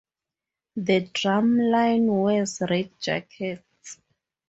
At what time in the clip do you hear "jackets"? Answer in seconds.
2.99-4.01